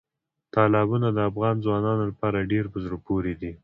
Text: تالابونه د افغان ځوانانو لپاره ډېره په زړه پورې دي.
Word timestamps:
تالابونه 0.53 1.07
د 1.13 1.17
افغان 1.29 1.55
ځوانانو 1.65 2.03
لپاره 2.11 2.47
ډېره 2.51 2.67
په 2.73 2.79
زړه 2.85 2.97
پورې 3.07 3.33
دي. 3.41 3.51